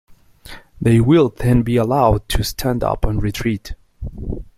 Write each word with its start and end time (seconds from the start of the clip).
They 0.81 0.99
will 0.99 1.29
then 1.29 1.61
be 1.61 1.75
allowed 1.75 2.27
to 2.29 2.43
stand 2.43 2.83
up 2.83 3.05
and 3.05 3.21
retreat. 3.21 3.75